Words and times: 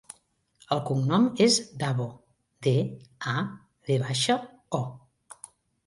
El 0.75 0.79
cognom 0.87 1.27
és 1.47 1.59
Davo: 1.85 2.09
de, 2.69 2.75
a, 3.37 3.39
ve 3.91 4.03
baixa, 4.09 4.43
o. 4.85 4.85